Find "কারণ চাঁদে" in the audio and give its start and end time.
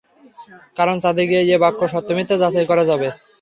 0.77-1.23